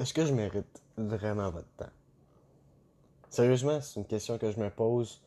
Est-ce 0.00 0.14
que 0.14 0.24
je 0.24 0.32
mérite 0.32 0.82
vraiment 0.96 1.50
votre 1.50 1.68
temps? 1.76 1.90
Sérieusement, 3.28 3.82
c'est 3.82 4.00
une 4.00 4.06
question 4.06 4.38
que 4.38 4.50
je 4.50 4.58
me 4.58 4.70
pose 4.70 5.20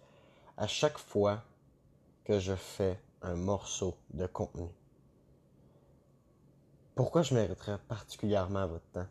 à 0.57 0.65
chaque 0.65 0.97
fois 0.97 1.43
que 2.25 2.39
je 2.39 2.55
fais 2.55 2.99
un 3.21 3.35
morceau 3.35 3.95
de 4.15 4.25
contenu. 4.25 4.67
Pourquoi 6.95 7.21
je 7.21 7.35
mériterais 7.35 7.77
particulièrement 7.87 8.65
votre 8.65 8.85
temps? 8.93 9.05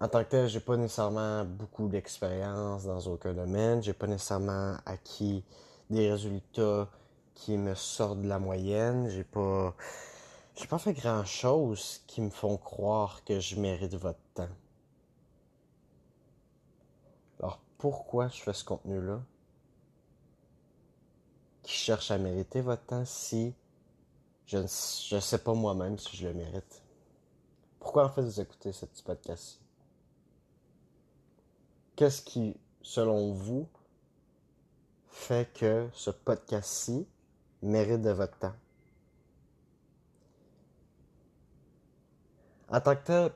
En 0.00 0.06
tant 0.06 0.22
que 0.22 0.28
tel, 0.28 0.48
j'ai 0.48 0.60
pas 0.60 0.76
nécessairement 0.76 1.44
beaucoup 1.44 1.88
d'expérience 1.88 2.84
dans 2.84 3.00
aucun 3.08 3.34
domaine, 3.34 3.82
j'ai 3.82 3.92
pas 3.92 4.06
nécessairement 4.06 4.76
acquis 4.86 5.42
des 5.90 6.12
résultats 6.12 6.88
qui 7.34 7.58
me 7.58 7.74
sortent 7.74 8.22
de 8.22 8.28
la 8.28 8.38
moyenne, 8.38 9.08
j'ai 9.08 9.24
pas 9.24 9.74
j'ai 10.58 10.66
pas 10.66 10.78
fait 10.78 10.92
grand 10.92 11.24
chose 11.24 12.02
qui 12.08 12.20
me 12.20 12.30
font 12.30 12.56
croire 12.56 13.22
que 13.22 13.38
je 13.38 13.54
mérite 13.60 13.94
votre 13.94 14.18
temps. 14.34 14.48
Alors 17.38 17.60
pourquoi 17.78 18.28
je 18.28 18.40
fais 18.42 18.52
ce 18.52 18.64
contenu-là? 18.64 19.22
Qui 21.62 21.72
cherche 21.72 22.10
à 22.10 22.18
mériter 22.18 22.60
votre 22.60 22.84
temps 22.86 23.04
si 23.04 23.54
je 24.46 24.58
ne 24.58 24.66
sais 25.20 25.38
pas 25.38 25.54
moi-même 25.54 25.96
si 25.96 26.16
je 26.16 26.26
le 26.26 26.34
mérite? 26.34 26.82
Pourquoi 27.78 28.06
en 28.06 28.08
fait 28.08 28.22
vous 28.22 28.40
écoutez 28.40 28.72
ce 28.72 28.84
petit 28.84 29.04
podcast-ci? 29.04 29.60
Qu'est-ce 31.94 32.22
qui, 32.22 32.56
selon 32.82 33.32
vous, 33.32 33.68
fait 35.06 35.52
que 35.52 35.88
ce 35.92 36.10
podcast-ci 36.10 37.06
mérite 37.62 38.02
de 38.02 38.10
votre 38.10 38.36
temps? 38.38 38.54
En 42.70 42.80
tant 42.80 42.96
que 42.96 43.04
tel, 43.04 43.32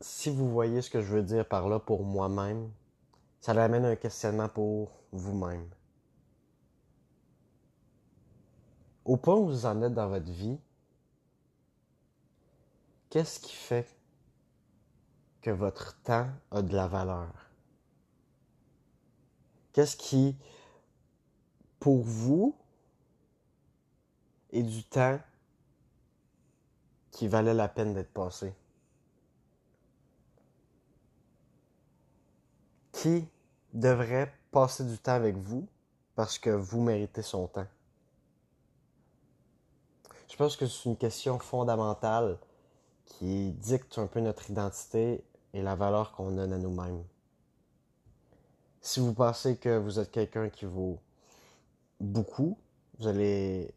si 0.00 0.30
vous 0.30 0.50
voyez 0.50 0.80
ce 0.80 0.90
que 0.90 1.02
je 1.02 1.12
veux 1.12 1.22
dire 1.22 1.46
par 1.46 1.68
là 1.68 1.78
pour 1.78 2.04
moi-même, 2.04 2.70
ça 3.40 3.52
amène 3.52 3.84
un 3.84 3.96
questionnement 3.96 4.48
pour 4.48 4.92
vous-même. 5.12 5.68
Au 9.04 9.16
point 9.16 9.34
où 9.34 9.46
vous 9.46 9.66
en 9.66 9.82
êtes 9.82 9.94
dans 9.94 10.08
votre 10.08 10.30
vie, 10.30 10.60
qu'est-ce 13.08 13.40
qui 13.40 13.54
fait 13.54 13.88
que 15.42 15.50
votre 15.50 16.00
temps 16.02 16.28
a 16.50 16.62
de 16.62 16.74
la 16.74 16.86
valeur? 16.86 17.32
Qu'est-ce 19.72 19.96
qui, 19.96 20.36
pour 21.80 22.02
vous, 22.02 22.54
est 24.52 24.62
du 24.62 24.84
temps 24.84 25.18
qui 27.20 27.28
valait 27.28 27.52
la 27.52 27.68
peine 27.68 27.92
d'être 27.92 28.14
passé. 28.14 28.54
Qui 32.92 33.28
devrait 33.74 34.32
passer 34.50 34.84
du 34.84 34.96
temps 34.96 35.12
avec 35.12 35.36
vous 35.36 35.68
parce 36.14 36.38
que 36.38 36.48
vous 36.48 36.80
méritez 36.80 37.20
son 37.20 37.46
temps? 37.46 37.66
Je 40.30 40.36
pense 40.36 40.56
que 40.56 40.64
c'est 40.64 40.88
une 40.88 40.96
question 40.96 41.38
fondamentale 41.38 42.38
qui 43.04 43.52
dicte 43.52 43.98
un 43.98 44.06
peu 44.06 44.20
notre 44.20 44.48
identité 44.48 45.22
et 45.52 45.60
la 45.60 45.74
valeur 45.74 46.12
qu'on 46.12 46.30
donne 46.30 46.54
à 46.54 46.58
nous-mêmes. 46.58 47.04
Si 48.80 48.98
vous 48.98 49.12
pensez 49.12 49.58
que 49.58 49.76
vous 49.76 49.98
êtes 49.98 50.10
quelqu'un 50.10 50.48
qui 50.48 50.64
vaut 50.64 50.98
beaucoup, 52.00 52.56
vous 52.98 53.08
allez 53.08 53.74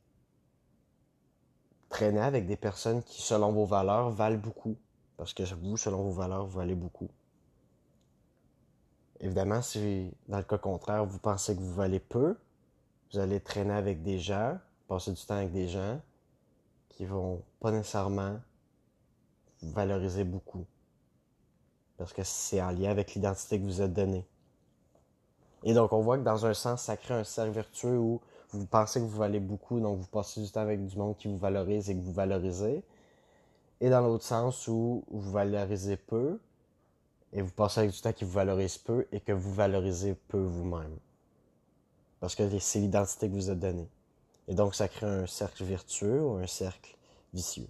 traîner 1.94 2.22
avec 2.22 2.48
des 2.48 2.58
personnes 2.58 3.04
qui, 3.04 3.22
selon 3.22 3.52
vos 3.52 3.66
valeurs, 3.66 4.10
valent 4.10 4.40
beaucoup. 4.40 4.76
Parce 5.16 5.34
que 5.34 5.44
vous, 5.54 5.78
selon 5.78 6.02
vos 6.02 6.12
valeurs, 6.12 6.46
vous 6.48 6.58
valez 6.58 6.76
beaucoup. 6.76 7.08
Évidemment, 9.20 9.62
si 9.62 10.12
dans 10.28 10.38
le 10.38 10.44
cas 10.44 10.58
contraire, 10.58 11.06
vous 11.06 11.20
pensez 11.20 11.56
que 11.56 11.62
vous 11.62 11.74
valez 11.74 12.00
peu, 12.00 12.36
vous 13.12 13.20
allez 13.20 13.40
traîner 13.40 13.76
avec 13.76 14.02
des 14.02 14.18
gens, 14.18 14.58
passer 14.88 15.12
du 15.12 15.24
temps 15.24 15.36
avec 15.36 15.52
des 15.52 15.68
gens 15.68 16.02
qui 16.90 17.06
vont 17.06 17.44
pas 17.60 17.72
nécessairement 17.72 18.40
vous 19.62 19.72
valoriser 19.72 20.24
beaucoup. 20.24 20.66
Parce 21.98 22.12
que 22.12 22.24
c'est 22.24 22.62
en 22.62 22.72
lien 22.72 22.90
avec 22.90 23.14
l'identité 23.14 23.60
que 23.60 23.66
vous 23.66 23.82
êtes 23.82 23.94
donné. 23.94 24.26
Et 25.64 25.74
donc, 25.74 25.94
on 25.94 26.02
voit 26.02 26.18
que 26.18 26.24
dans 26.24 26.46
un 26.46 26.56
sens, 26.56 26.82
ça 26.82 26.98
crée 26.98 27.14
un 27.14 27.24
cercle 27.24 27.52
vertueux 27.52 27.98
où 27.98 28.20
vous 28.54 28.66
pensez 28.66 29.00
que 29.00 29.06
vous 29.06 29.18
valez 29.18 29.40
beaucoup, 29.40 29.80
donc 29.80 30.00
vous 30.00 30.08
passez 30.08 30.42
du 30.42 30.50
temps 30.52 30.62
avec 30.62 30.86
du 30.86 30.98
monde 30.98 31.18
qui 31.18 31.28
vous 31.28 31.38
valorise 31.38 31.90
et 31.90 31.96
que 31.96 32.02
vous 32.02 32.14
valorisez. 32.14 32.84
Et 33.82 33.90
dans 33.90 34.02
l'autre 34.02 34.24
sens 34.24 34.68
où 34.68 35.04
vous 35.10 35.32
valorisez 35.32 35.98
peu 35.98 36.40
et 37.34 37.42
vous 37.42 37.52
passez 37.52 37.82
avec 37.82 37.92
du 37.92 38.00
temps 38.00 38.14
qui 38.14 38.24
vous 38.24 38.32
valorise 38.32 38.78
peu 38.78 39.08
et 39.12 39.20
que 39.20 39.32
vous 39.32 39.54
valorisez 39.54 40.14
peu 40.14 40.40
vous-même. 40.40 40.98
Parce 42.20 42.36
que 42.36 42.60
c'est 42.60 42.80
l'identité 42.80 43.28
que 43.28 43.34
vous 43.34 43.50
êtes 43.50 43.60
donnée. 43.60 43.90
Et 44.48 44.56
donc 44.56 44.76
ça 44.76 44.88
crée 44.88 45.08
un 45.08 45.26
cercle 45.26 45.64
vertueux 45.64 46.24
ou 46.24 46.36
un 46.36 46.48
cercle 46.48 46.96
vicieux. 47.34 47.68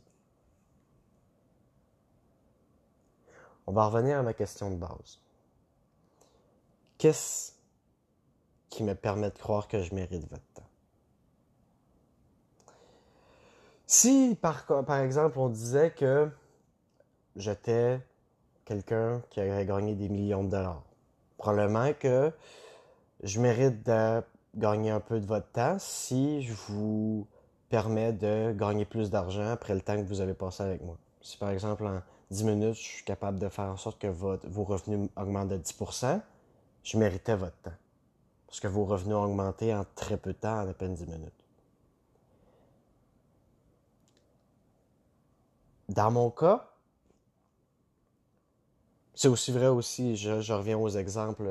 On 3.66 3.72
va 3.72 3.88
revenir 3.88 4.20
à 4.20 4.24
ma 4.24 4.34
question 4.34 4.70
de 4.70 4.76
base. 4.76 5.20
Qu'est-ce 6.98 7.54
qui 8.70 8.84
me 8.84 8.96
permet 8.96 9.30
de 9.30 9.38
croire 9.38 9.68
que 9.68 9.82
je 9.82 9.96
mérite 9.96 10.30
votre 10.30 10.46
temps? 10.54 10.70
Si, 13.96 14.36
par, 14.42 14.66
exemple, 14.98 15.38
on 15.38 15.50
disait 15.50 15.92
que 15.92 16.28
j'étais 17.36 18.02
quelqu'un 18.66 19.22
qui 19.30 19.40
aurait 19.40 19.68
gagné 19.68 19.94
des 19.94 20.10
millions 20.10 20.44
de 20.44 20.50
dollars, 20.50 20.82
probablement 21.38 21.94
que 21.94 22.32
je 23.22 23.40
mérite 23.40 23.86
de 23.86 24.24
gagner 24.56 24.90
un 24.90 25.00
peu 25.00 25.20
de 25.20 25.28
votre 25.28 25.48
temps 25.52 25.78
si 25.78 26.42
je 26.42 26.54
vous 26.54 27.28
permets 27.70 28.14
de 28.14 28.52
gagner 28.54 28.86
plus 28.86 29.12
d'argent 29.12 29.52
après 29.52 29.76
le 29.76 29.82
temps 29.82 29.96
que 29.96 30.08
vous 30.08 30.22
avez 30.22 30.34
passé 30.34 30.64
avec 30.64 30.82
moi. 30.82 30.98
Si 31.22 31.38
par 31.38 31.52
exemple 31.52 31.86
en 31.86 32.02
10 32.32 32.46
minutes, 32.46 32.74
je 32.74 32.82
suis 32.82 33.06
capable 33.06 33.38
de 33.38 33.48
faire 33.48 33.66
en 33.66 33.78
sorte 33.78 34.02
que 34.02 34.08
votre, 34.08 34.48
vos 34.50 34.64
revenus 34.64 35.08
augmentent 35.16 35.50
de 35.50 35.58
10%, 35.58 36.20
je 36.84 36.98
méritais 36.98 37.36
votre 37.36 37.58
temps. 37.62 37.78
Parce 38.48 38.60
que 38.60 38.68
vos 38.68 38.86
revenus 38.86 39.16
ont 39.16 39.26
augmenté 39.26 39.72
en 39.72 39.86
très 39.94 40.18
peu 40.18 40.34
de 40.34 40.40
temps, 40.40 40.64
en 40.64 40.68
à 40.68 40.74
peine 40.74 40.96
10 40.96 41.06
minutes. 41.06 41.43
Dans 45.94 46.10
mon 46.10 46.32
cas, 46.32 46.72
c'est 49.14 49.28
aussi 49.28 49.52
vrai 49.52 49.68
aussi, 49.68 50.16
je, 50.18 50.52
reviens 50.52 50.76
aux 50.76 50.90
exemples 50.90 51.44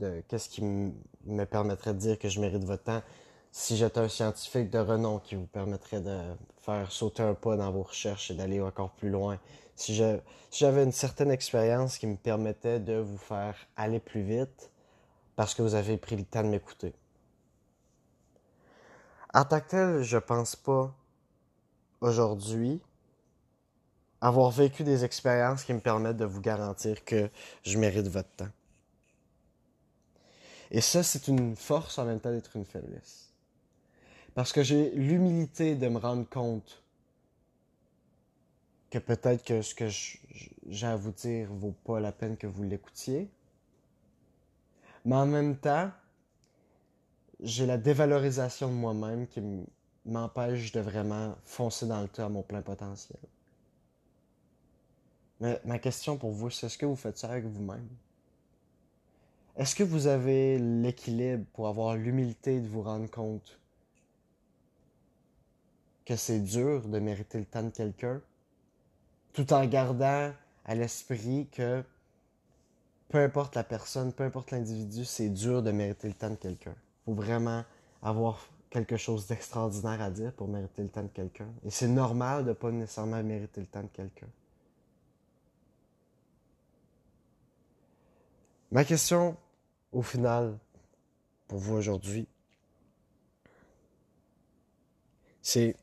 de, 0.00 0.22
qu'est-ce 0.28 0.48
qui 0.48 0.62
me 0.62 1.44
permettrait 1.44 1.92
de 1.92 1.98
dire 1.98 2.18
que 2.18 2.30
je 2.30 2.40
mérite 2.40 2.64
votre 2.64 2.84
temps 2.84 3.02
si 3.50 3.76
j'étais 3.76 4.00
un 4.00 4.08
scientifique 4.08 4.70
de 4.70 4.78
renom 4.78 5.18
qui 5.18 5.34
vous 5.34 5.44
permettrait 5.44 6.00
de 6.00 6.18
faire 6.62 6.90
sauter 6.90 7.22
un 7.22 7.34
pas 7.34 7.58
dans 7.58 7.70
vos 7.70 7.82
recherches 7.82 8.30
et 8.30 8.34
d'aller 8.34 8.62
encore 8.62 8.92
plus 8.92 9.10
loin. 9.10 9.38
Si 9.76 9.94
j'avais 10.50 10.84
une 10.84 10.92
certaine 10.92 11.30
expérience 11.30 11.98
qui 11.98 12.06
me 12.06 12.16
permettait 12.16 12.80
de 12.80 12.94
vous 12.94 13.18
faire 13.18 13.56
aller 13.76 14.00
plus 14.00 14.22
vite 14.22 14.70
parce 15.36 15.54
que 15.54 15.60
vous 15.60 15.74
avez 15.74 15.98
pris 15.98 16.16
le 16.16 16.24
temps 16.24 16.42
de 16.42 16.48
m'écouter. 16.48 16.94
En 19.34 19.44
tant 19.44 19.60
que 19.60 19.68
tel, 19.68 20.02
je 20.02 20.16
pense 20.16 20.56
pas 20.56 20.94
aujourd'hui 22.00 22.80
avoir 24.22 24.52
vécu 24.52 24.84
des 24.84 25.04
expériences 25.04 25.64
qui 25.64 25.74
me 25.74 25.80
permettent 25.80 26.16
de 26.16 26.24
vous 26.24 26.40
garantir 26.40 27.04
que 27.04 27.28
je 27.64 27.76
mérite 27.76 28.06
votre 28.06 28.30
temps. 28.30 28.50
Et 30.70 30.80
ça, 30.80 31.02
c'est 31.02 31.26
une 31.26 31.56
force 31.56 31.98
en 31.98 32.04
même 32.04 32.20
temps 32.20 32.30
d'être 32.30 32.56
une 32.56 32.64
faiblesse. 32.64 33.32
Parce 34.34 34.52
que 34.52 34.62
j'ai 34.62 34.90
l'humilité 34.92 35.74
de 35.74 35.88
me 35.88 35.98
rendre 35.98 36.26
compte 36.26 36.82
que 38.90 38.98
peut-être 38.98 39.44
que 39.44 39.60
ce 39.60 39.74
que 39.74 39.88
j'ai 39.88 40.86
à 40.86 40.96
vous 40.96 41.10
dire 41.10 41.52
vaut 41.52 41.74
pas 41.84 41.98
la 41.98 42.12
peine 42.12 42.36
que 42.36 42.46
vous 42.46 42.62
l'écoutiez. 42.62 43.28
Mais 45.04 45.16
en 45.16 45.26
même 45.26 45.56
temps, 45.56 45.90
j'ai 47.40 47.66
la 47.66 47.76
dévalorisation 47.76 48.68
de 48.68 48.74
moi-même 48.74 49.26
qui 49.26 49.42
m'empêche 50.06 50.70
de 50.70 50.80
vraiment 50.80 51.34
foncer 51.44 51.86
dans 51.86 52.00
le 52.00 52.08
tas 52.08 52.26
à 52.26 52.28
mon 52.28 52.42
plein 52.42 52.62
potentiel. 52.62 53.18
Ma 55.64 55.78
question 55.78 56.16
pour 56.16 56.30
vous, 56.30 56.50
c'est 56.50 56.66
est-ce 56.66 56.78
que 56.78 56.86
vous 56.86 56.96
faites 56.96 57.18
ça 57.18 57.30
avec 57.30 57.44
vous-même? 57.44 57.88
Est-ce 59.56 59.74
que 59.74 59.82
vous 59.82 60.06
avez 60.06 60.58
l'équilibre 60.58 61.44
pour 61.52 61.66
avoir 61.66 61.96
l'humilité 61.96 62.60
de 62.60 62.68
vous 62.68 62.82
rendre 62.82 63.10
compte 63.10 63.58
que 66.06 66.16
c'est 66.16 66.40
dur 66.40 66.88
de 66.88 66.98
mériter 66.98 67.38
le 67.38 67.44
temps 67.44 67.62
de 67.62 67.70
quelqu'un, 67.70 68.20
tout 69.32 69.52
en 69.52 69.64
gardant 69.66 70.32
à 70.64 70.74
l'esprit 70.74 71.48
que 71.50 71.84
peu 73.08 73.18
importe 73.18 73.56
la 73.56 73.64
personne, 73.64 74.12
peu 74.12 74.24
importe 74.24 74.52
l'individu, 74.52 75.04
c'est 75.04 75.28
dur 75.28 75.62
de 75.62 75.70
mériter 75.70 76.08
le 76.08 76.14
temps 76.14 76.30
de 76.30 76.36
quelqu'un. 76.36 76.74
Il 76.74 77.04
faut 77.04 77.14
vraiment 77.14 77.64
avoir 78.02 78.46
quelque 78.70 78.96
chose 78.96 79.26
d'extraordinaire 79.26 80.00
à 80.00 80.10
dire 80.10 80.32
pour 80.32 80.48
mériter 80.48 80.82
le 80.82 80.88
temps 80.88 81.02
de 81.02 81.08
quelqu'un. 81.08 81.48
Et 81.64 81.70
c'est 81.70 81.88
normal 81.88 82.44
de 82.44 82.52
pas 82.52 82.70
nécessairement 82.70 83.22
mériter 83.22 83.60
le 83.60 83.66
temps 83.66 83.82
de 83.82 83.88
quelqu'un. 83.88 84.28
Ma 88.72 88.86
question, 88.86 89.36
au 89.92 90.00
final, 90.00 90.58
pour 91.46 91.58
vous 91.58 91.74
aujourd'hui, 91.74 92.26
c'est 95.42 95.76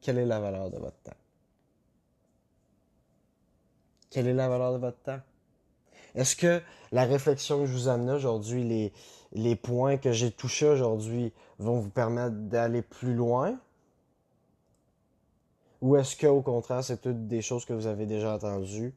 quelle 0.00 0.18
est 0.18 0.24
la 0.24 0.38
valeur 0.38 0.70
de 0.70 0.78
votre 0.78 0.96
temps? 0.98 1.16
Quelle 4.10 4.28
est 4.28 4.34
la 4.34 4.48
valeur 4.48 4.72
de 4.72 4.78
votre 4.78 4.98
temps? 4.98 5.18
Est-ce 6.14 6.36
que 6.36 6.62
la 6.92 7.06
réflexion 7.06 7.58
que 7.58 7.66
je 7.66 7.72
vous 7.72 7.88
amène 7.88 8.10
aujourd'hui, 8.10 8.62
les, 8.62 8.92
les 9.32 9.56
points 9.56 9.96
que 9.96 10.12
j'ai 10.12 10.30
touchés 10.30 10.68
aujourd'hui 10.68 11.32
vont 11.58 11.80
vous 11.80 11.90
permettre 11.90 12.36
d'aller 12.36 12.82
plus 12.82 13.14
loin? 13.14 13.58
Ou 15.80 15.96
est-ce 15.96 16.14
que 16.14 16.28
au 16.28 16.40
contraire, 16.40 16.84
c'est 16.84 17.00
toutes 17.00 17.26
des 17.26 17.42
choses 17.42 17.64
que 17.64 17.72
vous 17.72 17.88
avez 17.88 18.06
déjà 18.06 18.36
entendues 18.36 18.94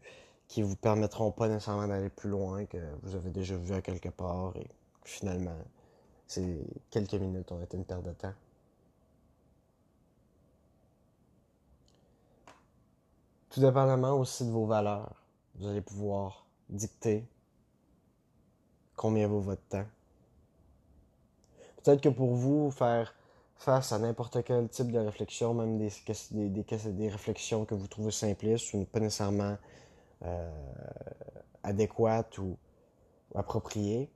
qui 0.51 0.63
vous 0.63 0.75
permettront 0.75 1.31
pas 1.31 1.47
nécessairement 1.47 1.87
d'aller 1.87 2.09
plus 2.09 2.29
loin, 2.29 2.65
que 2.65 2.77
vous 3.03 3.15
avez 3.15 3.29
déjà 3.29 3.55
vu 3.55 3.73
à 3.73 3.81
quelque 3.81 4.09
part 4.09 4.53
et 4.57 4.67
finalement, 5.05 5.55
c'est 6.27 6.59
quelques 6.89 7.13
minutes 7.13 7.49
ont 7.53 7.63
été 7.63 7.77
une 7.77 7.85
perte 7.85 8.03
de 8.03 8.11
temps. 8.11 8.33
Tout 13.49 13.61
dépendamment 13.61 14.11
aussi 14.19 14.45
de 14.45 14.51
vos 14.51 14.65
valeurs, 14.65 15.23
vous 15.55 15.67
allez 15.69 15.79
pouvoir 15.79 16.45
dicter 16.67 17.25
combien 18.97 19.29
vaut 19.29 19.39
votre 19.39 19.65
temps. 19.69 19.85
Peut-être 21.81 22.01
que 22.01 22.09
pour 22.09 22.35
vous, 22.35 22.71
faire 22.71 23.15
face 23.55 23.93
à 23.93 23.99
n'importe 23.99 24.43
quel 24.43 24.67
type 24.67 24.91
de 24.91 24.99
réflexion, 24.99 25.53
même 25.53 25.77
des, 25.77 25.93
des, 26.31 26.49
des, 26.49 26.91
des, 26.91 27.07
réflexions 27.07 27.63
que 27.63 27.73
vous 27.73 27.87
trouvez 27.87 28.11
simplistes 28.11 28.73
ou 28.73 28.83
pas 28.83 28.99
nécessairement 28.99 29.55
euh, 30.23 30.51
adéquates 31.63 32.37
ou, 32.37 32.57
appropriées, 33.35 34.09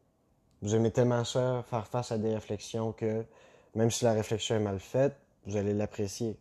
vous 0.61 0.75
aimez 0.75 0.91
tellement 0.91 1.23
ça, 1.23 1.63
faire 1.69 1.87
face 1.87 2.11
à 2.11 2.17
des 2.17 2.33
réflexions 2.33 2.91
que 2.91 3.25
même 3.75 3.91
si 3.91 4.03
la 4.03 4.13
réflexion 4.13 4.55
est 4.55 4.59
mal 4.59 4.79
faite, 4.79 5.15
vous 5.45 5.57
allez 5.57 5.73
l'apprécier. 5.73 6.37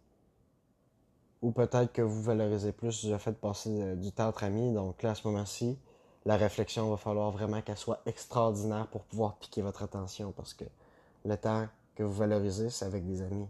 Ou 1.42 1.50
peut-être 1.50 1.92
que 1.92 2.00
vous 2.00 2.22
valorisez 2.22 2.72
plus 2.72 3.04
le 3.04 3.18
fait 3.18 3.32
de 3.32 3.36
passer 3.36 3.82
euh, 3.82 3.94
du 3.96 4.12
temps 4.12 4.28
entre 4.28 4.44
amis. 4.44 4.72
Donc 4.72 5.02
là, 5.02 5.10
à 5.10 5.14
ce 5.14 5.28
moment-ci, 5.28 5.78
la 6.24 6.36
réflexion 6.36 6.88
va 6.88 6.96
falloir 6.96 7.30
vraiment 7.30 7.60
qu'elle 7.60 7.76
soit 7.76 8.00
extraordinaire 8.06 8.86
pour 8.86 9.02
pouvoir 9.02 9.36
piquer 9.36 9.60
votre 9.60 9.82
attention 9.82 10.32
parce 10.32 10.54
que 10.54 10.64
le 11.24 11.36
temps 11.36 11.68
que 11.96 12.02
vous 12.02 12.14
valorisez, 12.14 12.70
c'est 12.70 12.86
avec 12.86 13.04
des 13.06 13.20
amis. 13.20 13.48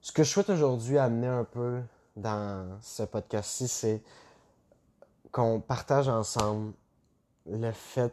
Ce 0.00 0.12
que 0.12 0.22
je 0.22 0.30
souhaite 0.30 0.50
aujourd'hui 0.50 0.98
amener 0.98 1.26
un 1.26 1.44
peu 1.44 1.80
dans 2.16 2.78
ce 2.80 3.02
podcast-ci, 3.02 3.68
c'est 3.68 4.02
qu'on 5.30 5.60
partage 5.60 6.08
ensemble 6.08 6.72
le 7.46 7.72
fait 7.72 8.12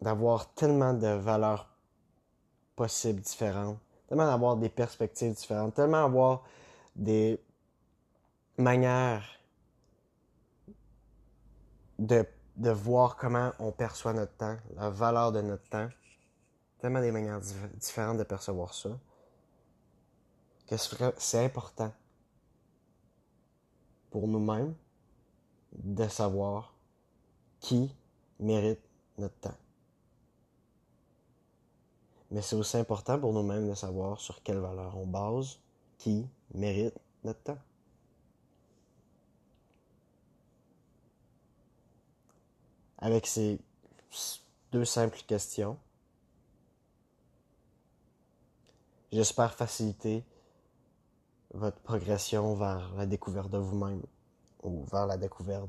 d'avoir 0.00 0.52
tellement 0.54 0.92
de 0.92 1.08
valeurs 1.08 1.68
possibles 2.76 3.20
différentes 3.20 3.78
tellement 4.06 4.28
avoir 4.28 4.56
des 4.56 4.68
perspectives 4.68 5.34
différentes, 5.34 5.74
tellement 5.74 6.04
avoir 6.04 6.42
des 6.94 7.40
manières 8.58 9.24
de, 11.98 12.24
de 12.56 12.70
voir 12.70 13.16
comment 13.16 13.52
on 13.58 13.72
perçoit 13.72 14.12
notre 14.12 14.36
temps, 14.36 14.56
la 14.76 14.90
valeur 14.90 15.32
de 15.32 15.40
notre 15.40 15.68
temps, 15.68 15.88
tellement 16.78 17.00
des 17.00 17.10
manières 17.12 17.40
différentes 17.74 18.18
de 18.18 18.22
percevoir 18.22 18.74
ça, 18.74 18.90
que 20.66 20.76
c'est 21.18 21.44
important 21.44 21.92
pour 24.10 24.26
nous-mêmes 24.28 24.74
de 25.72 26.08
savoir 26.08 26.74
qui 27.60 27.90
mérite 28.38 28.80
notre 29.18 29.34
temps. 29.36 29.56
Mais 32.30 32.42
c'est 32.42 32.56
aussi 32.56 32.76
important 32.76 33.18
pour 33.18 33.32
nous-mêmes 33.32 33.68
de 33.68 33.74
savoir 33.74 34.20
sur 34.20 34.42
quelle 34.42 34.58
valeur 34.58 34.96
on 34.96 35.06
base, 35.06 35.58
qui 35.98 36.26
mérite 36.54 36.94
notre 37.22 37.40
temps. 37.42 37.58
Avec 42.98 43.26
ces 43.26 43.60
deux 44.72 44.84
simples 44.84 45.20
questions, 45.26 45.78
j'espère 49.12 49.54
faciliter 49.54 50.24
votre 51.54 51.78
progression 51.80 52.54
vers 52.54 52.94
la 52.96 53.06
découverte 53.06 53.50
de 53.50 53.58
vous-même 53.58 54.02
ou 54.62 54.84
vers 54.84 55.06
la 55.06 55.16
découverte 55.16 55.68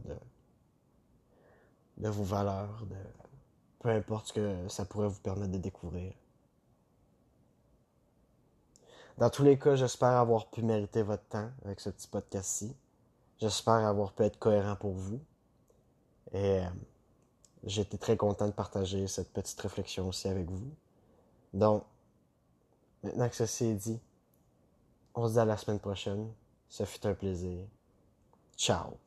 de, 1.98 2.10
vos 2.10 2.24
valeurs, 2.24 2.86
peu 3.80 3.90
importe 3.90 4.28
ce 4.28 4.34
que 4.34 4.68
ça 4.68 4.86
pourrait 4.86 5.08
vous 5.08 5.20
permettre 5.20 5.52
de 5.52 5.58
découvrir. 5.58 6.14
Dans 9.18 9.30
tous 9.30 9.44
les 9.44 9.58
cas, 9.58 9.76
j'espère 9.76 10.10
avoir 10.10 10.48
pu 10.50 10.62
mériter 10.62 11.02
votre 11.02 11.24
temps 11.24 11.50
avec 11.66 11.80
ce 11.80 11.90
petit 11.90 12.08
podcast-ci. 12.08 12.76
J'espère 13.40 13.74
avoir 13.74 14.14
pu 14.14 14.24
être 14.24 14.38
cohérent 14.38 14.76
pour 14.76 14.94
vous. 14.94 15.20
Et 16.34 16.60
euh, 16.60 16.70
été 17.64 17.98
très 17.98 18.16
content 18.16 18.46
de 18.46 18.52
partager 18.52 19.08
cette 19.08 19.34
petite 19.34 19.60
réflexion 19.60 20.08
aussi 20.08 20.28
avec 20.28 20.48
vous. 20.50 20.72
Donc, 21.54 21.84
maintenant 23.02 23.28
que 23.30 23.36
ceci 23.36 23.66
est 23.66 23.74
dit, 23.76 24.00
on 25.18 25.28
se 25.28 25.34
dit 25.34 25.40
à 25.40 25.46
la 25.46 25.58
semaine 25.58 25.80
prochaine. 25.80 26.32
Ce 26.70 26.86
fut 26.86 27.06
un 27.08 27.14
plaisir. 27.16 27.66
Ciao. 28.56 28.98